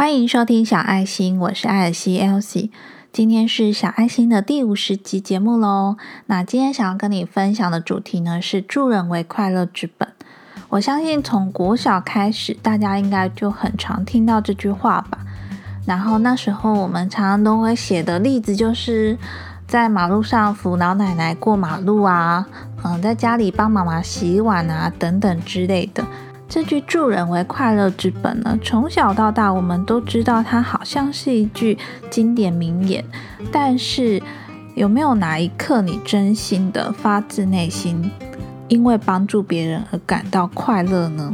[0.00, 2.70] 欢迎收听小爱心，我是艾尔西 Elsie。
[3.12, 5.98] 今天是小爱心的第五十集节目喽。
[6.24, 10.08] 那今天想要跟你分享的主题呢是“助人为快乐之本”。
[10.70, 15.18] 我相信从国小开始，大家应该就很常听到这句话吧。
[15.84, 19.18] 然后那时候我们常常都会写的例子，就是
[19.66, 22.48] 在马路上扶老奶奶过马路啊，
[22.82, 26.02] 嗯，在家里帮妈妈洗碗啊等等之类的。
[26.50, 31.78] 这句“助人为快乐之本”呢，从小到大我们都知道它好像是一句
[32.10, 33.04] 经典名言，
[33.52, 34.20] 但是
[34.74, 38.10] 有没有哪一刻你真心的发自内心？
[38.66, 41.32] 因为帮助别人而感到快乐呢？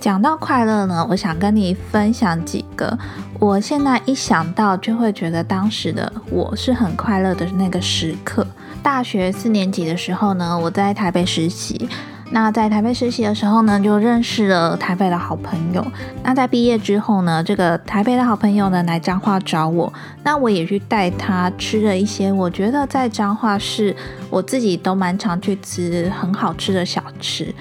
[0.00, 2.98] 讲到快乐呢，我想跟你分享几个
[3.38, 8.46] 我现在一想到就会觉得当时的我是很快乐的那个时刻。
[8.82, 11.86] 大学四年级的时候呢，我在台北实习。
[12.30, 15.84] 那在台北实习的时候呢，就认识了台北的好朋友。
[16.22, 19.90] 那在毕业之后呢，这个台北的好朋友呢来彰化找我，
[20.22, 23.96] 那我也去带他吃了一些我觉得在彰化是
[24.28, 27.54] 我自己都蛮常去吃很好吃的小吃。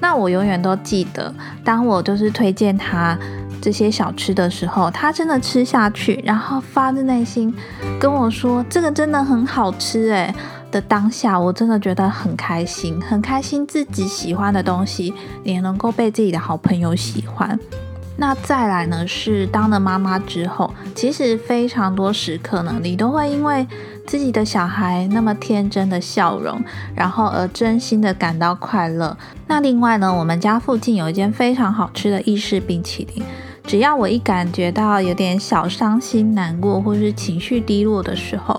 [0.00, 1.32] 那我永远都记得，
[1.64, 3.16] 当我就是推荐他
[3.62, 7.54] 这些小吃的时候，他真的吃下去，然后发自内心
[8.00, 10.34] 跟我说：“这个真的很好吃。”诶。
[10.70, 17.58] 的当下，我真的觉得很开心，很开心自己喜欢的东西也能够被自己的好朋友喜欢。
[18.20, 23.64] 那再来呢，是当了妈妈之后，其实非常多时刻呢，你都会因为
[24.08, 26.60] 自己的小孩那么天真的笑容，
[26.96, 29.16] 然后而真心的感到快乐。
[29.46, 33.24] 那另外呢，我们家附近有一间非常好吃的意式冰淇淋，
[33.68, 38.58] 只要我一感觉到有点小伤心、难过或是情绪低落的时候。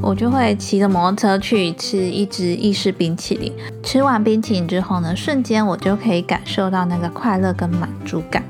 [0.00, 3.52] 我就会骑着摩托车去吃一支意式冰淇淋。
[3.84, 8.42] 吃完冰淇淋之后呢，瞬间我就可以感受到那个快乐跟满足感。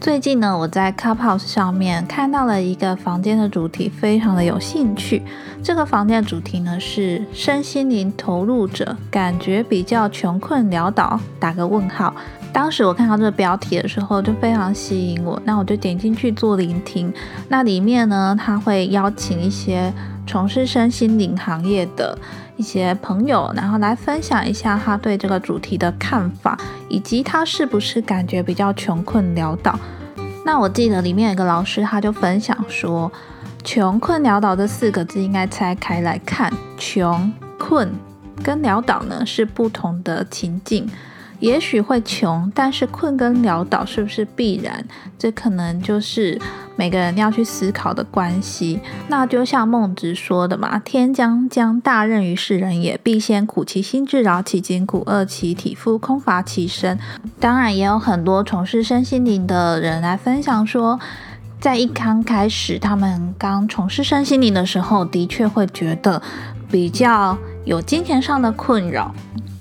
[0.00, 5.22] 最近呢，我在 Clubhouse 上面看到了一个房间的主题，非常的有兴趣。
[5.62, 12.14] 这个房间的主题呢是身心灵投入者感觉比较穷困潦倒，打个问号。
[12.52, 17.12] 当时我看到这个标题的时候就非常吸引我，那我就点进去做聆听。
[17.48, 19.92] 那里面呢，他会邀请一些。
[20.28, 22.18] 从事身心灵行业的
[22.56, 26.58] 一些朋友，然后来分享一下他对这个主题的看法，
[26.88, 29.78] 以及他是不是感觉比较穷困潦倒。
[30.44, 33.12] 那我记得里面有个老师，他就分享说，
[33.62, 37.88] 穷困潦倒这四个字应该拆开来看，穷困
[38.42, 40.90] 跟潦倒呢是不同的情境。
[41.40, 44.84] 也许会穷，但是困跟潦倒是不是必然？
[45.18, 46.40] 这可能就是
[46.76, 48.80] 每个人要去思考的关系。
[49.08, 56.98] 那就像孟子说的嘛：“天将降大任于世人也，必先苦其心志，劳其筋骨，饿其体肤，空乏其身。”
[57.40, 60.98] 当然，也有很多从事身心灵的人来分享说，
[61.60, 66.20] 在一刚开始，他们刚从事身心灵的时候，的确会觉得
[66.70, 69.12] 比较有金钱上的困扰。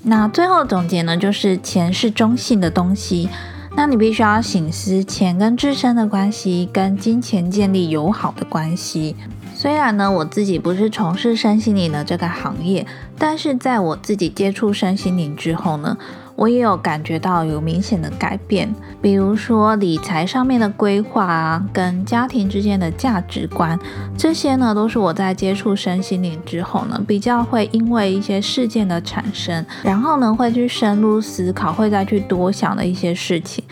[0.04, 3.28] 那最后总结呢，就是钱是中性的东西，
[3.76, 9.16] 那你必须要醒思钱跟自身的关系，跟金钱建立友好的关系。
[9.56, 12.86] 虽然呢，我自己不是从事身心灵的这个行业，
[13.18, 15.98] 但是在我自己接触身心灵之后呢。
[16.36, 23.80] 我也有感觉到有明显的改变，比如说理财上面的规划啊，跟家庭之间的价值观，
[24.18, 33.64] 这些呢都是我在接触身心灵之后呢，比较会因为一些事件的产生，然后呢会去深入思考，会再去多想的一些事情。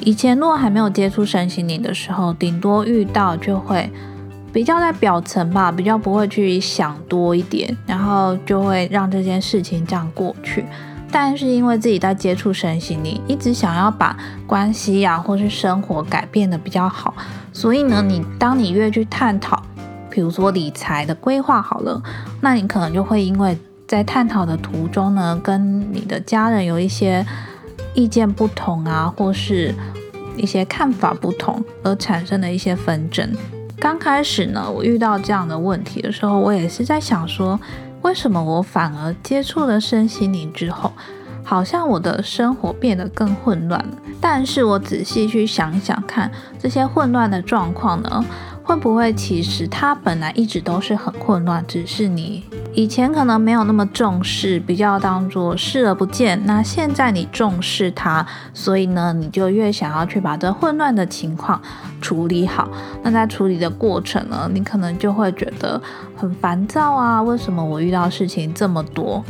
[0.00, 3.90] 以前如果还没有接触身心灵的时候，顶多遇到就会
[4.52, 10.64] 比较在表层吧，比较不会去想多一点，然后就会让这件事情这样过去。
[11.10, 14.16] 但是因为自己在接触身心灵，一直想要把
[14.46, 17.14] 关系呀，或是生活改变的比较好，
[17.52, 19.62] 所以呢，你当你越去探讨，
[20.10, 22.02] 比如说理财的规划好了，
[22.40, 23.56] 那你可能就会因为
[23.86, 27.24] 在探讨的途中呢，跟你的家人有一些
[27.94, 29.72] 意见不同啊，或是
[30.36, 33.30] 一些看法不同而产生的一些纷争。
[33.78, 37.60] 刚开始呢，我遇到这样的问题的时候，我也是在想说。
[38.04, 40.92] 为什么我反而接触了身心灵之后，
[41.42, 43.96] 好像我的生活变得更混乱了？
[44.20, 48.22] 但是我仔细去想想看，这些混乱的状况呢？
[48.62, 56.40] 会不会其实它本来一直都是很混乱，只是你以前可能没有那么重视，比较当做视而不见。
[56.44, 61.62] 那现在你重视它，所以呢，你就越想要去把这混乱的情况
[62.00, 62.68] 处理好。
[63.02, 65.80] 那在处理的过程呢，你可能就会觉得
[66.16, 69.24] 很烦躁啊，为什么我遇到事情这么多？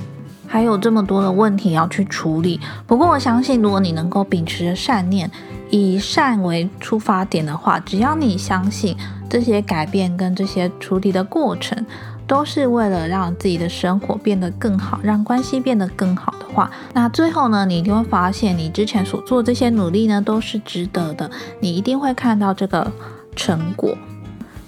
[0.46, 2.58] 还有这么多的问题要去处理。
[2.87, 5.31] 不过我相信，如果你能够秉持着善念，
[5.69, 8.96] 以善为出发点的话，只要你相信
[9.29, 11.85] 这些改变跟这些处理的过程
[12.26, 21.31] 都是为了让自己的生活变得更好，让关系变得更好的话，那最后呢，你一定会发现你之前所做这些努力呢都是值得的，
[21.61, 22.91] 你一定会看到这个
[23.37, 23.97] 成果。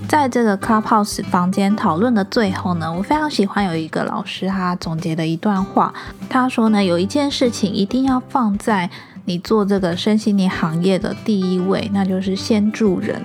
[0.07, 5.93] 在这个 Clubhouse 房间讨论的最后呢，我非常喜欢有一个老师他总结的一段话，
[6.29, 8.91] 他说呢，有一件事情一定要放在
[9.25, 13.23] 你做这个身心灵行业的第一位，那就是先助人，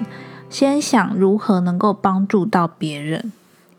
[0.49, 3.31] 先想如何能够帮助到别人，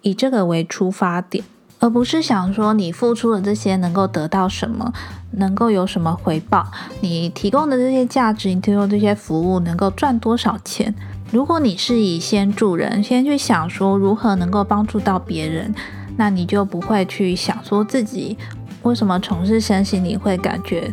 [0.02, 1.44] 以这个为出发点，
[1.78, 4.92] 而不是想说你付出的这些能够得到什么，
[5.32, 6.70] 能够有什么回报，
[7.00, 10.94] 你提供的这些价值，你提供这些服务能够赚多少钱。
[11.30, 15.74] 如果你是以先助人，先去想说如何能够帮助到别人，
[16.16, 18.36] 那你就不会去想说自己
[18.82, 20.92] 为什么从事身心你会感觉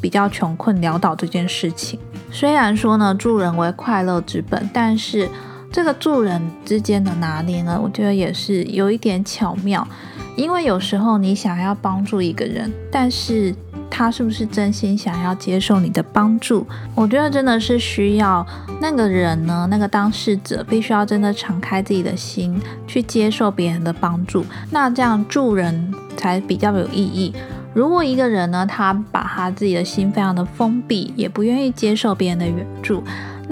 [0.00, 1.98] 比较穷困潦倒这件事情。
[2.30, 5.28] 虽然说呢，助人为快乐之本，但是
[5.72, 9.88] 这个助人之间的拿捏呢，我觉得也是有一点巧妙，
[10.36, 13.54] 因为有时候你想要帮助一个人，但是
[13.90, 16.66] 他是不是真心想要接受你的帮助？
[16.94, 18.46] 我觉得真的是需要
[18.82, 27.34] 那个人呢，那个当事者必须要真的敞开自己的心去接受别人的帮助，那这样助人才比较有意义。
[27.72, 33.02] 如果一个人呢，他把他自己的心非常的封闭，也不愿意接受别人的援助，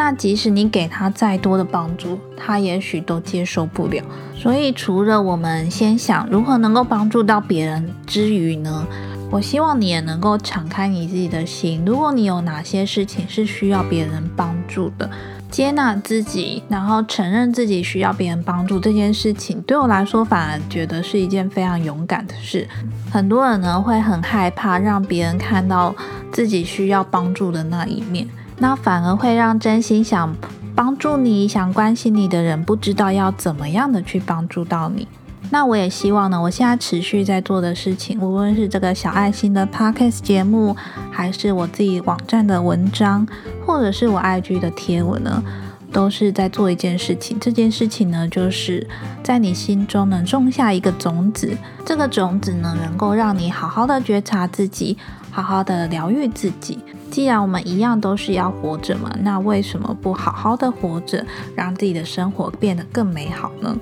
[0.00, 4.02] 那即使你给他再多的帮助，他也许都接受不了。
[4.34, 8.86] 所以，除了我们先想如何能够帮助到别人之余呢？
[9.30, 11.82] 我希望你也能够敞开你自己的心。
[11.84, 15.10] 如果你有哪些事情是需要别人帮助的，
[15.50, 22.66] 接纳自己，然后承认自己需要别人帮助这件事情，对我来说反而觉得是一件非常勇敢的事。
[23.12, 25.94] 很多人呢会很害怕让别人看到
[26.32, 28.26] 自己需要帮助的那一面，
[28.60, 30.36] 那反而会让真心想
[30.74, 35.08] 帮助你、想关心你的人不知道要怎么样的去帮助到你。
[35.50, 40.76] 那我也希望呢，我现在持续在做的事情，无论是这个小爱心的 podcast 节目，
[41.10, 43.26] 还是我自己网站的文章，
[43.66, 45.42] 或者是我 IG 的贴文呢，
[45.90, 47.36] 都是在做一件事情。
[47.40, 48.86] 这件事情呢，就是
[49.24, 54.96] 在你心中呢种下一个种子，这个种子呢，能够让你好好的觉察自己，
[55.30, 56.78] 好好的疗愈自己。
[57.10, 61.24] 既然我们一样都是要活着嘛，那为什么不好好的活着，
[61.56, 63.76] 让自己的生活变得更美好呢？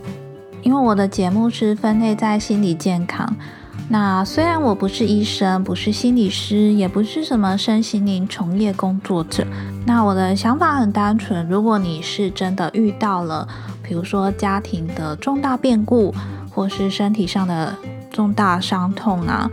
[0.63, 3.37] 因为我的节目是分类在心理健康，
[3.89, 9.47] 那虽然我不是医生，不是心理师，也不是什么身心灵从业工作者，
[9.87, 13.47] 那我的想法很单纯：如果你是真的遇到了，
[13.83, 16.13] 比如说家庭的重大变故，
[16.51, 17.75] 或是身体上的
[18.11, 19.49] 重大伤痛啊，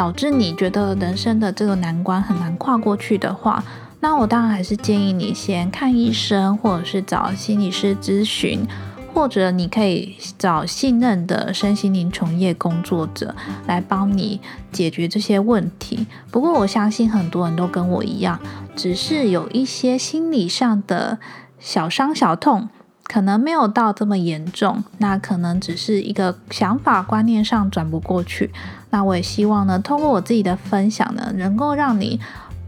[0.00, 3.62] 导致你觉得人生的这个难关很难跨过去的话，
[4.00, 8.66] 那我当然还是建议你先看医生，或者是找心理师咨询。
[9.12, 13.34] 或者你可以找信任的身心灵从业工作者
[13.66, 14.40] 来帮你
[14.72, 16.06] 解决这些问题。
[16.30, 18.40] 不过我相信很多人都跟我一样，
[18.74, 21.18] 只是有一些心理上的
[21.58, 22.70] 小伤小痛，
[23.10, 24.84] 可能没有到这么严重。
[24.98, 28.52] 那可能只是一个想法观念上转不过去。
[28.90, 32.20] 那我也希望呢，通过我自己的分享呢，能够让你。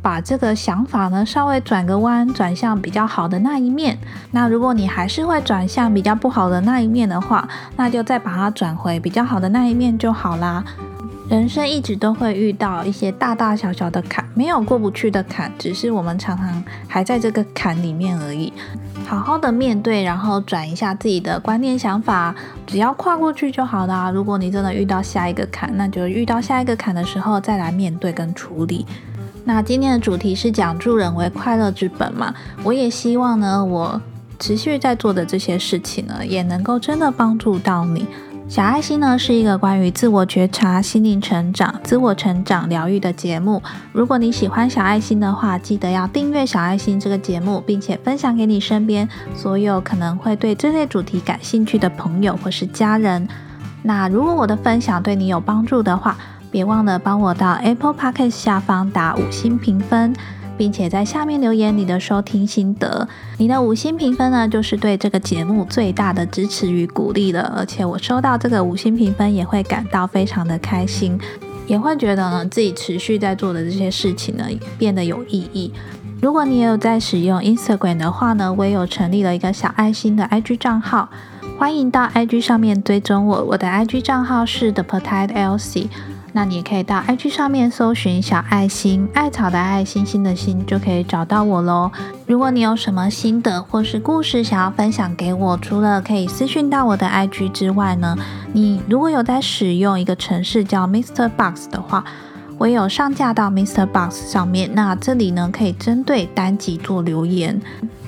[0.03, 3.97] 把这个想法呢稍微转个弯，转向比较好的那一面。
[4.33, 10.65] 那如果你还是会转向比较不好的那一面的话，那就再把它转回比较好的那一面就好啦。
[11.33, 18.53] 人生一直都会遇到一些大大小小的坎，没有过不去的坎，只是我们常常还在这个坎里面而已。
[19.07, 22.35] 好好的面对，然后转一下自己的观念想法，
[22.67, 24.11] 只要跨过去就好啦。
[24.11, 28.85] 如果你真的遇到下一个坎，那就遇到下一个坎的时候再来面对跟处理。
[29.47, 32.35] 那今天的主题是讲助人为快乐之本嘛？
[32.63, 33.99] 我也希望呢，我
[34.39, 38.07] 持续在做的这些事情呢，也能够真的帮助到你。
[38.53, 43.63] 小爱心呢是一个关于自我觉察、心灵成长、自我成长、疗愈的节目。
[43.93, 53.27] 如果你喜欢小爱心的话，记得要订阅小爱心这个节目，并且分享给你身边所有可能会对这类主题感兴趣的朋友或是家人。
[53.85, 56.19] 那如果我的分享对你有帮助的话，
[56.51, 60.15] 别忘了帮我到 Apple Podcast 下方打五星评分，
[60.57, 63.09] 并且在下面留言你的收听心得。
[63.39, 67.53] 你的五星评分呢，就是对这个节目最大的支持与鼓励了。
[67.57, 71.19] 而且我收到这个五星评分，也会感到非常的开心，
[71.67, 74.45] 也会觉得呢自己持续在做的这些事情呢
[74.79, 75.73] 变得有意义。
[76.21, 81.09] 如果你也有在使用 Instagram 的话呢，我也有成立了一个小爱心的 IG 账号，
[81.63, 83.45] 欢迎到 IG 上面追踪我。
[83.45, 85.87] 我的 IG 账号是 The Petite Elsie。
[86.33, 91.89] 那你也可以到 IG 上面搜寻小爱心，艾草的爱，心心的心，就可以找到我喽。
[92.27, 98.17] 如果你有什么心得或是故事想要分享给我，除了可以私讯到我的 IG 之外呢，
[98.53, 101.29] 你如果有在使用一个城市叫 Mr.
[101.29, 102.05] Box 的话，
[102.63, 103.85] 我有上架到 Mr.
[103.85, 104.73] Box 上面。
[104.73, 107.61] 那这里呢，可以针对单集做留言。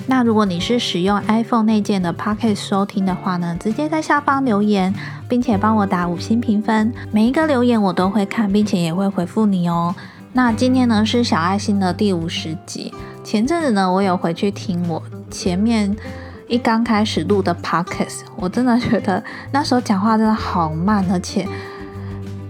[0.07, 4.95] 那如果你是使用 iPhone 内建的 Pocket 收听的话呢，直接在下方留言，
[5.29, 9.93] 并且帮我打五星评分，每一个留言我都会看，并且也会回复你哦。
[10.35, 12.95] 那今天呢是小爱心的第五十集。
[13.25, 15.97] 前阵子呢，我有回去听我前面
[16.47, 19.21] 一刚开始录的 Pocket，我真的觉得
[19.51, 21.45] 那时候讲话真的好慢，而且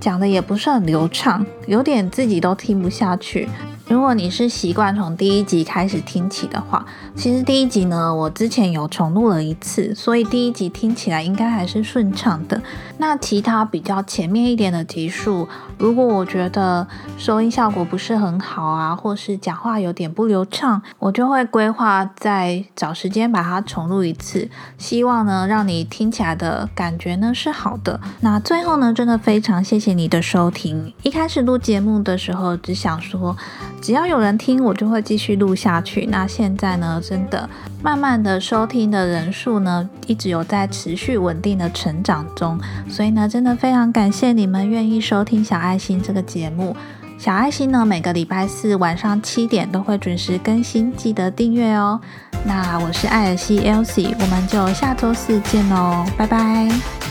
[0.05, 3.49] 讲的也不是很流畅，有点自己都听不下去。
[3.95, 6.85] 如果你是习惯从第一集开始听起的话，
[7.15, 12.61] 其实第一集呢，我之前有重录了一次，所以第一集听起来应该还是顺畅的。
[12.99, 15.47] 那其他比较前面一点的集数，
[15.79, 28.01] 如果我觉得收音效果不是很好啊，或是讲话有点不流畅，我就会规划再找时间把它重录一次，希望呢让你听起来的感觉呢是好的。
[28.23, 30.93] 那最后呢，真的非常谢谢你的收听。
[31.05, 33.37] 一开始录节目的时候，只想说。
[33.85, 36.07] 只要有人听，我就会继续录下去。
[36.07, 37.47] 那现在呢，真的
[37.83, 42.59] 慢慢的收听的人数呢，一直有在持续稳定的成长中。
[42.89, 46.75] 所以呢，真的非常感谢你们愿意收听小爱心这个节目。
[47.19, 52.01] 小爱心呢，每个礼拜四晚上七点都会准时更新，记得订阅哦。
[52.47, 57.04] 那我是艾尔西 Elsie，我们就下周四见喽，拜拜。